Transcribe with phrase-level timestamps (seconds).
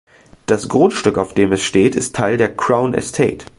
[0.47, 3.45] Das Grundstück, auf dem es steht, ist Teil der Crown Estate.